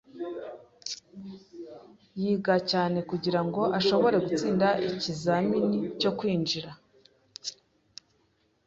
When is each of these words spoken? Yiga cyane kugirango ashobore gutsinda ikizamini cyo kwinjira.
Yiga 2.21 2.55
cyane 2.71 2.97
kugirango 3.09 3.61
ashobore 3.79 4.15
gutsinda 4.25 4.67
ikizamini 4.89 5.77
cyo 5.99 6.11
kwinjira. 6.17 6.71